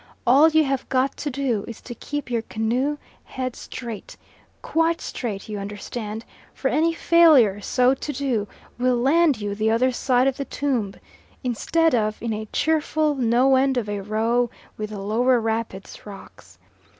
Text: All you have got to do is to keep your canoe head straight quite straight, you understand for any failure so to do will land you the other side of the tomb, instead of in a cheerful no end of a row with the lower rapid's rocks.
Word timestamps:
All 0.25 0.49
you 0.49 0.63
have 0.63 0.89
got 0.89 1.15
to 1.17 1.29
do 1.29 1.63
is 1.67 1.79
to 1.81 1.93
keep 1.93 2.31
your 2.31 2.41
canoe 2.41 2.97
head 3.23 3.55
straight 3.55 4.17
quite 4.63 4.99
straight, 4.99 5.47
you 5.47 5.59
understand 5.59 6.25
for 6.55 6.69
any 6.69 6.91
failure 6.91 7.61
so 7.61 7.93
to 7.93 8.11
do 8.11 8.47
will 8.79 8.97
land 8.97 9.39
you 9.39 9.53
the 9.53 9.69
other 9.69 9.91
side 9.91 10.25
of 10.25 10.37
the 10.37 10.45
tomb, 10.45 10.95
instead 11.43 11.93
of 11.93 12.19
in 12.19 12.33
a 12.33 12.47
cheerful 12.47 13.13
no 13.13 13.55
end 13.55 13.77
of 13.77 13.87
a 13.87 14.01
row 14.01 14.49
with 14.75 14.89
the 14.89 14.97
lower 14.99 15.39
rapid's 15.39 16.03
rocks. 16.03 16.57